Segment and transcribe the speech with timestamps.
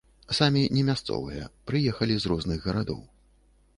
[0.37, 3.01] Самі не мясцовыя, прыехалі з розных гарадоў.